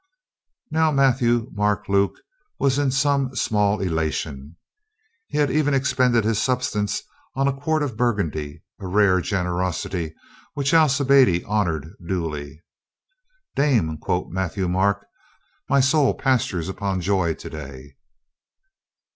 [0.71, 2.13] Now, Matthieu Marc Luc
[2.57, 4.55] was in some small ela tion.
[5.27, 7.03] He had even expended his substance
[7.35, 10.15] on a quart of Burgundy, a rare generosity
[10.55, 12.63] which Alci biade honored duly.
[13.55, 15.05] ''Dame," quoth Matthieu Marc,
[15.69, 17.93] "my soul pastures upon joy to day."